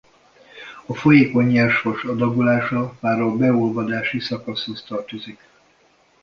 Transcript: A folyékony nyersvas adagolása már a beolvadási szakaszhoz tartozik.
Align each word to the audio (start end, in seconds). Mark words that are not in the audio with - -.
A 0.85 0.93
folyékony 0.95 1.45
nyersvas 1.51 2.03
adagolása 2.03 2.97
már 2.99 3.19
a 3.21 3.35
beolvadási 3.37 4.19
szakaszhoz 4.19 4.83
tartozik. 4.83 5.39